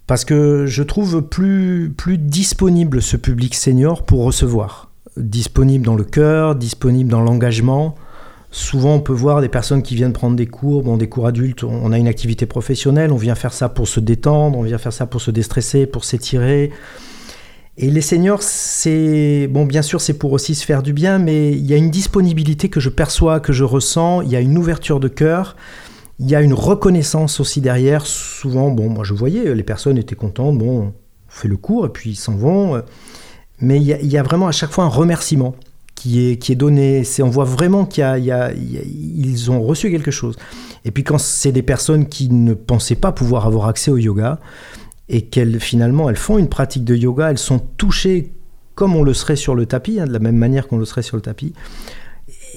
parce 0.05 0.25
que 0.25 0.67
je 0.67 0.83
trouve 0.83 1.23
plus 1.23 1.91
plus 1.97 2.19
disponible 2.19 3.01
ce 3.01 3.17
public 3.17 3.55
senior 3.55 4.05
pour 4.05 4.23
recevoir, 4.23 4.91
disponible 5.17 5.83
dans 5.83 5.95
le 5.95 6.03
cœur, 6.03 6.55
disponible 6.55 7.09
dans 7.09 7.21
l'engagement. 7.21 7.95
Souvent, 8.51 8.93
on 8.93 8.99
peut 9.01 9.11
voir 9.11 9.41
des 9.41 9.49
personnes 9.49 9.81
qui 9.81 9.95
viennent 9.95 10.13
prendre 10.13 10.35
des 10.35 10.45
cours, 10.45 10.83
bon, 10.83 10.97
des 10.97 11.09
cours 11.09 11.25
adultes. 11.25 11.63
On 11.63 11.91
a 11.91 11.97
une 11.97 12.07
activité 12.07 12.45
professionnelle, 12.45 13.11
on 13.11 13.17
vient 13.17 13.35
faire 13.35 13.53
ça 13.53 13.69
pour 13.69 13.87
se 13.87 13.99
détendre, 13.99 14.57
on 14.57 14.61
vient 14.61 14.77
faire 14.77 14.93
ça 14.93 15.07
pour 15.07 15.19
se 15.19 15.31
déstresser, 15.31 15.87
pour 15.87 16.05
s'étirer. 16.05 16.71
Et 17.77 17.89
les 17.89 18.01
seniors, 18.01 18.41
c'est 18.41 19.47
bon, 19.47 19.65
bien 19.65 19.81
sûr, 19.81 19.99
c'est 19.99 20.13
pour 20.13 20.31
aussi 20.31 20.55
se 20.55 20.65
faire 20.65 20.81
du 20.81 20.93
bien, 20.93 21.19
mais 21.19 21.51
il 21.51 21.65
y 21.65 21.73
a 21.73 21.77
une 21.77 21.89
disponibilité 21.89 22.69
que 22.69 22.79
je 22.79 22.89
perçois, 22.89 23.41
que 23.41 23.51
je 23.51 23.65
ressens. 23.65 24.21
Il 24.21 24.29
y 24.29 24.35
a 24.37 24.39
une 24.39 24.57
ouverture 24.57 25.01
de 25.01 25.09
cœur. 25.09 25.57
Il 26.19 26.29
y 26.29 26.35
a 26.35 26.41
une 26.41 26.53
reconnaissance 26.53 27.41
aussi 27.41 27.59
derrière. 27.59 28.05
Souvent, 28.05 28.71
bon, 28.71 28.89
moi 28.89 29.03
je 29.03 29.13
voyais, 29.13 29.53
les 29.53 29.63
personnes 29.63 29.97
étaient 29.97 30.15
contentes. 30.15 30.57
Bon, 30.57 30.83
on 30.83 30.93
fait 31.27 31.49
le 31.49 31.57
cours 31.57 31.85
et 31.85 31.89
puis 31.89 32.11
ils 32.11 32.15
s'en 32.15 32.35
vont. 32.37 32.81
Mais 33.59 33.77
il 33.77 33.83
y, 33.83 34.17
a, 34.17 34.23
vraiment 34.23 34.47
à 34.47 34.53
chaque 34.53 34.71
fois 34.71 34.85
un 34.85 34.89
remerciement 34.89 35.55
qui 35.95 36.29
est, 36.29 36.37
qui 36.37 36.53
est 36.53 36.55
donné. 36.55 37.03
On 37.19 37.29
voit 37.29 37.43
vraiment 37.43 37.85
qu'ils 37.85 38.03
ils 38.55 39.51
ont 39.51 39.61
reçu 39.61 39.91
quelque 39.91 40.11
chose. 40.11 40.37
Et 40.85 40.91
puis 40.91 41.03
quand 41.03 41.17
c'est 41.17 41.51
des 41.51 41.61
personnes 41.61 42.05
qui 42.07 42.29
ne 42.29 42.53
pensaient 42.53 42.95
pas 42.95 43.11
pouvoir 43.11 43.45
avoir 43.47 43.67
accès 43.67 43.91
au 43.91 43.97
yoga, 43.97 44.39
et 45.09 45.23
qu'elles 45.23 45.59
finalement 45.59 46.09
elles 46.09 46.15
font 46.15 46.37
une 46.37 46.49
pratique 46.49 46.83
de 46.83 46.95
yoga, 46.95 47.31
elles 47.31 47.37
sont 47.37 47.59
touchées 47.59 48.31
comme 48.73 48.95
on 48.95 49.03
le 49.03 49.13
serait 49.13 49.37
sur 49.37 49.55
le 49.55 49.65
tapis, 49.65 49.99
hein, 49.99 50.05
de 50.05 50.11
la 50.11 50.19
même 50.19 50.35
manière 50.35 50.67
qu'on 50.67 50.77
le 50.77 50.85
serait 50.85 51.01
sur 51.01 51.15
le 51.15 51.21
tapis. 51.21 51.53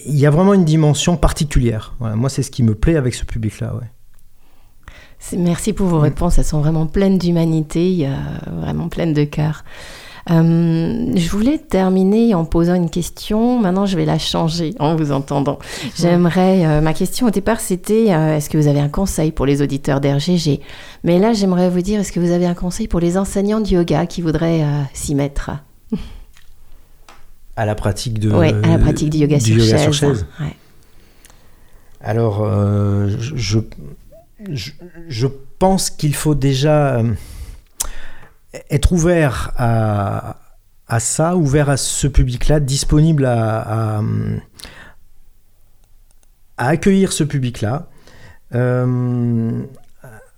Il 0.07 0.17
y 0.17 0.27
a 0.27 0.31
vraiment 0.31 0.55
une 0.55 0.65
dimension 0.65 1.17
particulière. 1.17 1.95
moi, 2.01 2.29
c'est 2.29 2.43
ce 2.43 2.51
qui 2.51 2.63
me 2.63 2.75
plaît 2.75 2.97
avec 2.97 3.15
ce 3.15 3.25
public-là. 3.25 3.75
Ouais. 3.77 5.37
Merci 5.37 5.73
pour 5.73 5.87
vos 5.87 6.01
réponses. 6.01 6.39
Elles 6.39 6.45
sont 6.45 6.61
vraiment 6.61 6.87
pleines 6.87 7.19
d'humanité, 7.19 8.09
vraiment 8.47 8.89
pleines 8.89 9.13
de 9.13 9.25
cœur. 9.25 9.65
Euh, 10.31 11.13
je 11.15 11.31
voulais 11.31 11.59
terminer 11.59 12.35
en 12.35 12.45
posant 12.45 12.75
une 12.75 12.91
question. 12.91 13.59
Maintenant, 13.59 13.87
je 13.87 13.97
vais 13.97 14.05
la 14.05 14.19
changer 14.19 14.75
en 14.79 14.95
vous 14.95 15.13
entendant. 15.13 15.59
J'aimerais. 15.97 16.67
Euh, 16.67 16.81
ma 16.81 16.93
question 16.93 17.27
au 17.27 17.31
départ, 17.31 17.61
c'était 17.61 18.13
euh, 18.13 18.37
est-ce 18.37 18.51
que 18.51 18.59
vous 18.59 18.67
avez 18.67 18.81
un 18.81 18.89
conseil 18.89 19.33
pour 19.33 19.47
les 19.47 19.63
auditeurs 19.63 20.01
d'RGG 20.01 20.61
Mais 21.05 21.19
là, 21.19 21.33
j'aimerais 21.33 21.71
vous 21.71 21.81
dire 21.81 22.01
est-ce 22.01 22.13
que 22.13 22.21
vous 22.21 22.31
avez 22.31 22.47
un 22.47 22.55
conseil 22.55 22.89
pour 22.89 23.01
les 23.01 23.17
enseignants 23.17 23.61
de 23.61 23.69
yoga 23.69 24.07
qui 24.07 24.21
voudraient 24.21 24.65
s'y 24.93 25.15
mettre? 25.15 25.51
À 27.57 27.65
la 27.65 27.75
pratique 27.75 28.19
de. 28.19 28.31
Oui, 28.31 28.49
à 28.63 28.69
la 28.69 28.79
pratique 28.79 29.11
du 29.11 29.19
yoga, 29.19 29.41
sur, 29.41 29.93
chaise. 29.93 30.27
Alors, 32.01 32.47
je, 33.09 33.59
je, 34.51 34.71
je, 35.09 35.27
pense 35.59 35.91
qu'il 35.91 36.15
faut 36.15 36.37
déjà 36.37 37.03
être 38.71 38.93
ouvert 38.93 39.53
à, 39.57 40.37
ça, 41.01 41.37
ouvert 41.37 41.69
à 41.71 41.77
ce 41.77 42.07
public-là, 42.07 42.61
disponible 42.61 43.25
à, 43.27 44.01
accueillir 46.57 47.13
ce 47.13 47.25
public-là, 47.25 47.89
euh, 48.55 49.63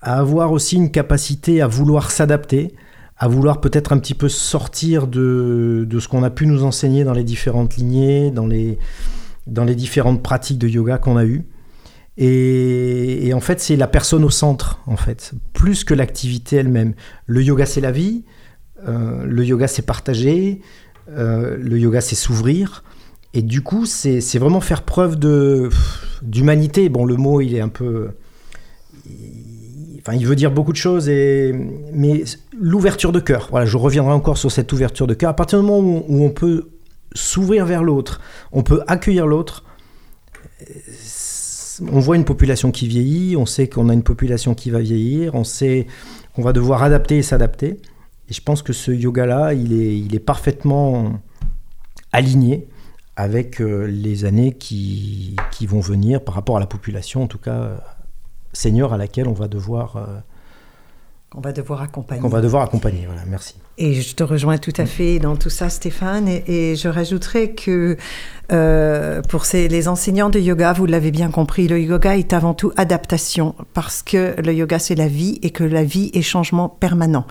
à 0.03 0.19
avoir 0.19 0.53
aussi 0.53 0.77
une 0.77 0.91
capacité 0.91 1.63
à 1.63 1.67
vouloir 1.67 2.11
s'adapter, 2.11 2.75
à 3.17 3.29
vouloir 3.29 3.61
peut-être 3.61 3.93
un 3.93 3.99
petit 3.99 4.15
peu 4.15 4.29
sortir 4.29 5.07
de, 5.07 5.87
ce 5.99 6.09
qu'on 6.09 6.23
a 6.23 6.31
pu 6.31 6.47
nous 6.47 6.65
enseigner 6.65 7.05
dans 7.05 7.13
les 7.13 7.25
différentes 7.25 7.77
lignées, 7.77 8.31
dans 8.31 8.47
les, 8.47 8.79
dans 9.47 9.65
les 9.65 9.75
différentes 9.75 10.23
pratiques 10.23 10.59
de 10.59 10.69
yoga 10.69 10.99
qu'on 10.99 11.17
a 11.17 11.25
eues. 11.25 11.45
Et, 12.23 13.33
en 13.35 13.41
fait, 13.41 13.61
c'est 13.61 13.77
la 13.77 13.87
personne 13.87 14.25
au 14.25 14.31
centre, 14.31 14.79
en 14.87 14.97
fait, 14.97 15.33
plus 15.55 15.85
que 15.85 15.95
l'activité 15.95 16.57
elle-même. 16.57 16.93
Le 17.25 17.43
yoga, 17.43 17.65
c'est 17.65 17.81
la 17.81 17.93
vie. 17.93 18.25
Euh, 18.87 19.25
le 19.25 19.43
yoga, 19.43 19.67
c'est 19.67 19.83
partager. 19.83 20.61
Euh, 21.17 21.57
le 21.59 21.79
yoga, 21.79 22.03
c'est 22.03 22.17
s'ouvrir. 22.17 22.85
Et 23.33 23.41
du 23.41 23.63
coup, 23.63 23.87
c'est 23.87 24.39
vraiment 24.39 24.61
faire 24.61 24.83
preuve 24.83 25.19
d'humanité. 26.23 26.91
Bon, 26.91 27.07
le 27.07 27.17
mot, 27.17 27.41
il 27.41 27.55
est 27.55 27.61
un 27.61 27.69
peu. 27.69 28.11
enfin, 30.01 30.13
il 30.13 30.27
veut 30.27 30.37
dire 30.37 30.51
beaucoup 30.51 30.73
de 30.73 30.77
choses, 30.77 31.09
et, 31.09 31.55
mais 31.95 32.25
l'ouverture 32.61 33.13
de 33.13 33.21
cœur. 33.21 33.49
Voilà, 33.51 33.65
je 33.65 33.79
reviendrai 33.79 34.13
encore 34.13 34.37
sur 34.37 34.53
cette 34.53 34.71
ouverture 34.75 35.07
de 35.07 35.15
cœur. 35.15 35.31
À 35.31 35.37
partir 35.37 35.59
du 35.59 35.65
moment 35.65 36.05
où 36.07 36.23
on 36.23 36.31
peut 36.31 36.69
s'ouvrir 37.15 37.65
vers 37.65 37.83
l'autre, 37.83 38.21
on 38.53 38.63
peut 38.63 38.83
accueillir 38.89 39.27
l'autre, 39.27 39.65
on 41.93 42.01
voit 42.01 42.17
une 42.17 42.25
population 42.25 42.71
qui 42.71 42.89
vieillit, 42.89 43.37
on 43.37 43.47
sait 43.47 43.69
qu'on 43.69 43.89
a 43.89 43.95
une 43.95 44.03
population 44.03 44.55
qui 44.55 44.71
va 44.71 44.81
vieillir, 44.81 45.35
on 45.35 45.45
sait 45.45 45.87
qu'on 46.35 46.43
va 46.43 46.53
devoir 46.53 46.83
adapter 46.83 47.19
et 47.19 47.23
s'adapter. 47.23 47.81
Et 48.29 48.33
je 48.33 48.41
pense 48.43 48.63
que 48.63 48.73
ce 48.73 48.93
yoga-là, 48.93 49.55
il 49.55 50.15
est, 50.15 50.19
parfaitement 50.21 51.21
aligné 52.13 52.69
avec 53.17 53.61
euh, 53.61 53.87
les 53.87 54.25
années 54.25 54.53
qui, 54.53 55.37
qui, 55.51 55.67
vont 55.67 55.81
venir 55.81 56.23
par 56.23 56.35
rapport 56.35 56.57
à 56.57 56.61
la 56.61 56.67
population, 56.67 57.23
en 57.23 57.27
tout 57.27 57.39
cas 57.39 57.55
euh, 57.55 57.77
senior 58.53 58.93
à 58.93 58.99
laquelle 58.99 59.29
on 59.29 59.33
va 59.33 59.49
devoir... 59.49 60.23
Qu'on 61.31 61.41
va 61.41 61.53
devoir 61.53 61.81
accompagner. 61.81 62.21
Qu'on 62.21 62.29
va 62.29 62.41
devoir 62.41 62.65
accompagner, 62.65 63.07
voilà, 63.07 63.23
merci. 63.25 63.55
Et 63.79 63.95
je 63.95 64.17
te 64.17 64.25
rejoins 64.25 64.59
tout 64.59 64.73
à 64.77 64.85
fait 64.85 65.21
dans 65.21 65.37
tout 65.37 65.49
ça, 65.49 65.69
Stéphane. 65.69 66.27
Et, 66.29 66.75
je 66.75 66.89
rajouterais 66.89 67.53
que 67.53 67.97
euh, 68.51 69.23
pour 69.23 69.45
ces, 69.45 69.69
les 69.69 69.87
enseignants 69.87 70.29
de 70.29 70.41
yoga, 70.41 70.73
vous 70.73 70.87
l'avez 70.87 71.13
bien 71.13 71.31
compris, 71.31 71.69
le 71.69 71.81
yoga 71.81 72.17
est 72.17 72.33
avant 72.33 72.53
tout 72.53 72.73
adaptation, 72.77 73.55
parce 73.75 74.03
que 74.03 74.35
le 74.41 74.53
yoga, 74.53 74.81
c'est 74.81 74.97
la 74.97 75.07
vie 75.07 75.39
et 75.43 75.51
que 75.51 75.63
la 75.63 75.85
vie 75.85 76.11
est 76.15 76.23
changement 76.23 76.69
permanent. 76.69 77.27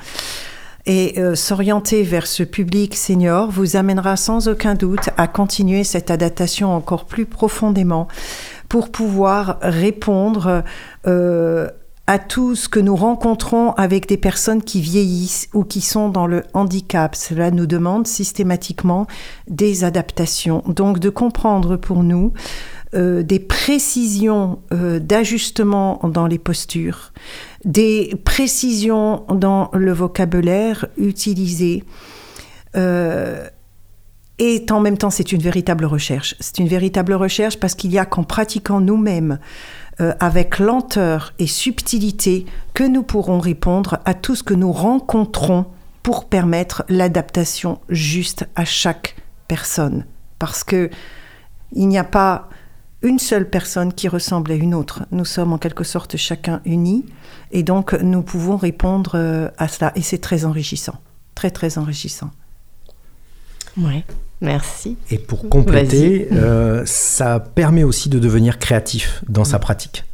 Et 0.85 1.19
euh, 1.19 1.35
s'orienter 1.35 2.03
vers 2.03 2.25
ce 2.25 2.43
public 2.43 2.95
senior 2.95 3.51
vous 3.51 3.75
amènera 3.75 4.15
sans 4.15 4.47
aucun 4.47 4.75
doute 4.75 5.09
à 5.17 5.27
continuer 5.27 5.83
cette 5.83 6.09
adaptation 6.09 6.73
encore 6.73 7.05
plus 7.05 7.25
profondément 7.25 8.07
pour 8.69 8.91
pouvoir 8.91 9.57
répondre 9.61 10.63
euh, 11.05 11.67
à 12.09 12.17
tout 12.17 12.55
ce 12.55 12.67
que 12.67 12.79
nous 12.79 12.95
rencontrons 12.95 13.73
avec 13.73 14.07
des 14.07 14.17
personnes 14.17 14.63
qui 14.63 14.81
vieillissent 14.81 15.47
ou 15.53 15.63
qui 15.63 15.79
sont 15.79 16.09
dans 16.09 16.25
le 16.25 16.41
handicap. 16.55 17.13
Cela 17.15 17.51
nous 17.51 17.67
demande 17.67 18.07
systématiquement 18.07 19.05
des 19.47 19.83
adaptations. 19.83 20.63
Donc 20.65 20.97
de 20.97 21.11
comprendre 21.11 21.77
pour 21.77 22.01
nous 22.01 22.33
euh, 22.95 23.21
des 23.21 23.37
précisions 23.37 24.57
euh, 24.73 24.97
d'ajustement 24.97 25.99
dans 26.03 26.25
les 26.25 26.39
postures, 26.39 27.13
des 27.63 28.15
précisions 28.25 29.23
dans 29.29 29.69
le 29.73 29.93
vocabulaire 29.93 30.87
utilisé. 30.97 31.83
Euh, 32.75 33.47
et 34.39 34.65
en 34.71 34.79
même 34.79 34.97
temps, 34.97 35.11
c'est 35.11 35.31
une 35.31 35.41
véritable 35.41 35.85
recherche. 35.85 36.33
C'est 36.39 36.57
une 36.57 36.69
véritable 36.69 37.13
recherche 37.13 37.59
parce 37.59 37.75
qu'il 37.75 37.91
y 37.91 37.99
a 37.99 38.05
qu'en 38.05 38.23
pratiquant 38.23 38.79
nous-mêmes 38.79 39.37
euh, 40.01 40.13
avec 40.19 40.59
lenteur 40.59 41.33
et 41.39 41.47
subtilité 41.47 42.45
que 42.73 42.83
nous 42.83 43.03
pourrons 43.03 43.39
répondre 43.39 43.99
à 44.05 44.13
tout 44.13 44.35
ce 44.35 44.43
que 44.43 44.53
nous 44.53 44.71
rencontrons 44.71 45.65
pour 46.03 46.25
permettre 46.25 46.83
l'adaptation 46.89 47.79
juste 47.89 48.47
à 48.55 48.65
chaque 48.65 49.15
personne. 49.47 50.05
Parce 50.39 50.63
que 50.63 50.89
il 51.73 51.87
n'y 51.87 51.97
a 51.97 52.03
pas 52.03 52.49
une 53.01 53.19
seule 53.19 53.49
personne 53.49 53.93
qui 53.93 54.07
ressemble 54.07 54.51
à 54.51 54.55
une 54.55 54.73
autre. 54.73 55.03
Nous 55.11 55.25
sommes 55.25 55.53
en 55.53 55.57
quelque 55.57 55.83
sorte 55.83 56.17
chacun 56.17 56.61
unis 56.65 57.05
et 57.51 57.63
donc 57.63 57.93
nous 57.93 58.21
pouvons 58.21 58.57
répondre 58.57 59.11
euh, 59.15 59.49
à 59.57 59.67
cela 59.67 59.91
et 59.95 60.01
c'est 60.01 60.17
très 60.17 60.45
enrichissant, 60.45 60.95
très 61.35 61.51
très 61.51 61.77
enrichissant. 61.77 62.31
Oui. 63.77 64.03
Merci. 64.41 64.97
Et 65.11 65.17
pour 65.17 65.49
compléter, 65.49 66.29
euh, 66.31 66.83
ça 66.85 67.39
permet 67.39 67.83
aussi 67.83 68.09
de 68.09 68.19
devenir 68.19 68.57
créatif 68.57 69.21
dans 69.27 69.43
sa 69.43 69.59
pratique 69.59 70.05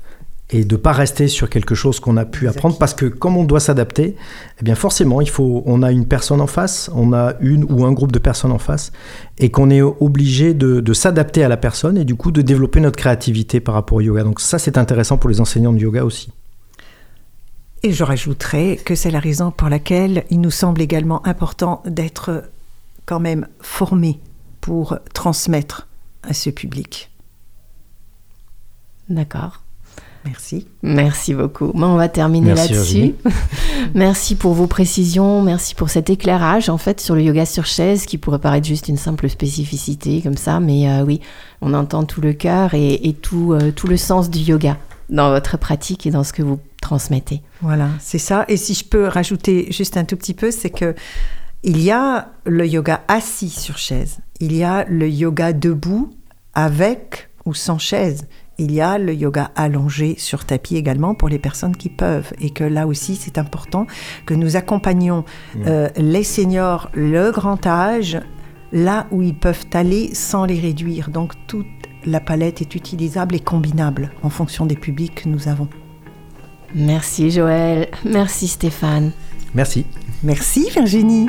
et 0.51 0.63
de 0.63 0.75
pas 0.75 0.91
rester 0.91 1.27
sur 1.27 1.49
quelque 1.49 1.73
chose 1.73 1.99
qu'on 1.99 2.17
a 2.17 2.25
pu 2.25 2.47
apprendre 2.47 2.77
parce 2.77 2.93
que 2.93 3.05
comme 3.05 3.35
on 3.35 3.43
doit 3.43 3.59
s'adapter, 3.59 4.15
eh 4.59 4.63
bien 4.63 4.75
forcément 4.75 5.21
il 5.21 5.29
faut 5.29 5.63
on 5.65 5.81
a 5.81 5.91
une 5.91 6.05
personne 6.05 6.39
en 6.39 6.47
face, 6.47 6.91
on 6.93 7.13
a 7.13 7.33
une 7.39 7.63
ou 7.63 7.83
un 7.85 7.91
groupe 7.91 8.11
de 8.11 8.19
personnes 8.19 8.51
en 8.51 8.59
face 8.59 8.91
et 9.39 9.49
qu'on 9.49 9.69
est 9.71 9.81
obligé 9.81 10.53
de, 10.53 10.81
de 10.81 10.93
s'adapter 10.93 11.43
à 11.43 11.47
la 11.47 11.57
personne 11.57 11.97
et 11.97 12.05
du 12.05 12.15
coup 12.15 12.31
de 12.31 12.41
développer 12.41 12.79
notre 12.79 12.97
créativité 12.97 13.59
par 13.59 13.73
rapport 13.73 13.97
au 13.97 14.01
yoga. 14.01 14.23
Donc 14.23 14.39
ça 14.39 14.59
c'est 14.59 14.77
intéressant 14.77 15.17
pour 15.17 15.29
les 15.29 15.41
enseignants 15.41 15.73
de 15.73 15.79
yoga 15.79 16.05
aussi. 16.05 16.31
Et 17.81 17.91
je 17.91 18.03
rajouterais 18.03 18.79
que 18.83 18.95
c'est 18.95 19.11
la 19.11 19.19
raison 19.19 19.51
pour 19.51 19.69
laquelle 19.69 20.25
il 20.29 20.41
nous 20.41 20.51
semble 20.51 20.81
également 20.81 21.25
important 21.25 21.81
d'être 21.85 22.43
quand 23.05 23.19
même 23.19 23.47
formé 23.61 24.19
pour 24.61 24.97
transmettre 25.13 25.87
à 26.23 26.33
ce 26.33 26.49
public. 26.49 27.11
D'accord. 29.09 29.61
Merci. 30.25 30.65
Merci 30.81 31.35
beaucoup. 31.35 31.71
on 31.75 31.95
va 31.95 32.09
terminer 32.09 32.55
là-dessus. 32.55 33.13
merci 33.93 34.33
pour 34.33 34.53
vos 34.53 34.65
précisions, 34.65 35.43
merci 35.43 35.75
pour 35.75 35.89
cet 35.89 36.09
éclairage 36.09 36.67
en 36.67 36.79
fait 36.79 36.99
sur 36.99 37.13
le 37.13 37.21
yoga 37.21 37.45
sur 37.45 37.67
chaise 37.67 38.07
qui 38.07 38.17
pourrait 38.17 38.39
paraître 38.39 38.65
juste 38.65 38.87
une 38.87 38.97
simple 38.97 39.29
spécificité 39.29 40.21
comme 40.21 40.37
ça, 40.37 40.59
mais 40.59 40.89
euh, 40.89 41.03
oui, 41.03 41.21
on 41.61 41.75
entend 41.75 42.05
tout 42.05 42.21
le 42.21 42.33
cœur 42.33 42.73
et, 42.73 43.15
tout, 43.21 43.53
euh, 43.53 43.71
tout 43.71 43.87
le 43.87 43.97
sens 43.97 44.31
du 44.31 44.39
yoga 44.39 44.77
dans 45.09 45.29
votre 45.29 45.57
pratique 45.57 46.07
et 46.07 46.11
dans 46.11 46.23
ce 46.23 46.33
que 46.33 46.41
vous 46.41 46.59
transmettez. 46.81 47.43
Voilà, 47.61 47.89
c'est 47.99 48.17
ça. 48.17 48.45
Et 48.47 48.57
si 48.57 48.73
je 48.73 48.83
peux 48.83 49.05
rajouter 49.05 49.71
juste 49.71 49.95
un 49.95 50.05
tout 50.05 50.15
petit 50.15 50.33
peu, 50.33 50.49
c'est 50.49 50.71
que 50.71 50.95
il 51.65 51.81
y 51.81 51.89
a 51.89 52.29
le 52.45 52.67
yoga 52.67 53.01
assis 53.07 53.49
sur 53.49 53.77
chaise, 53.77 54.19
il 54.39 54.55
y 54.55 54.63
a 54.63 54.85
le 54.85 55.09
yoga 55.09 55.51
debout 55.51 56.11
avec 56.53 57.29
ou 57.45 57.53
sans 57.53 57.79
chaise. 57.79 58.27
Il 58.57 58.71
y 58.71 58.79
a 58.79 58.97
le 58.97 59.13
yoga 59.13 59.51
allongé 59.55 60.15
sur 60.17 60.45
tapis 60.45 60.77
également 60.77 61.13
pour 61.13 61.27
les 61.27 61.39
personnes 61.39 61.75
qui 61.75 61.89
peuvent. 61.89 62.31
Et 62.39 62.51
que 62.51 62.63
là 62.63 62.87
aussi, 62.87 63.15
c'est 63.15 63.37
important 63.37 63.85
que 64.25 64.33
nous 64.33 64.55
accompagnions 64.55 65.25
euh, 65.65 65.89
les 65.97 66.23
seniors, 66.23 66.89
le 66.93 67.31
grand 67.31 67.65
âge, 67.67 68.17
là 68.71 69.07
où 69.11 69.21
ils 69.21 69.37
peuvent 69.37 69.65
aller 69.73 70.13
sans 70.13 70.45
les 70.45 70.59
réduire. 70.59 71.09
Donc 71.09 71.33
toute 71.47 71.65
la 72.05 72.21
palette 72.21 72.61
est 72.61 72.75
utilisable 72.75 73.35
et 73.35 73.41
combinable 73.41 74.11
en 74.23 74.29
fonction 74.29 74.65
des 74.65 74.75
publics 74.75 75.23
que 75.23 75.29
nous 75.29 75.47
avons. 75.49 75.67
Merci 76.75 77.31
Joël, 77.31 77.89
merci 78.05 78.47
Stéphane. 78.47 79.11
Merci. 79.53 79.85
Merci 80.23 80.69
Virginie. 80.73 81.27